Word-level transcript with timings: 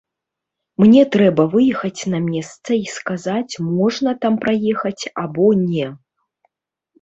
Мне 0.83 1.01
трэба 1.15 1.43
выехаць 1.53 2.01
на 2.13 2.21
месца 2.29 2.71
і 2.77 2.89
сказаць 2.95 3.53
можна 3.77 4.15
там 4.25 4.33
праехаць 4.47 5.03
або 5.27 5.47
не. 5.69 5.87